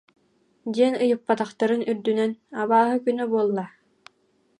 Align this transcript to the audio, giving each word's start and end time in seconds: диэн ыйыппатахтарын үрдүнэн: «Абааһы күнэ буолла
диэн 0.73 0.93
ыйыппатахтарын 1.03 1.81
үрдүнэн: 1.91 2.31
«Абааһы 2.61 2.97
күнэ 3.05 3.25
буолла 3.31 3.65